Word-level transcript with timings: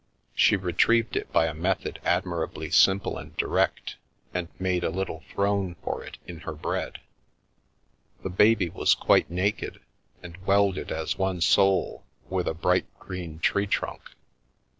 She 0.33 0.55
retrieved 0.55 1.15
it 1.15 1.31
by 1.31 1.45
a 1.45 1.53
method 1.53 1.99
admirably 2.03 2.71
simple 2.71 3.19
and 3.19 3.37
direct, 3.37 3.97
and 4.33 4.47
made 4.57 4.83
a 4.83 4.89
little 4.89 5.21
throne 5.31 5.75
for 5.83 6.03
it 6.03 6.17
in 6.25 6.39
her 6.39 6.55
bread. 6.55 6.97
The 8.23 8.31
baby 8.31 8.69
was 8.69 8.95
quite 8.95 9.29
naked, 9.29 9.79
and 10.23 10.37
welded 10.37 10.91
as 10.91 11.19
one 11.19 11.39
soul 11.39 12.03
with 12.31 12.47
a 12.47 12.55
bright 12.55 12.87
green 12.97 13.37
tree 13.37 13.67
trunk. 13.67 14.01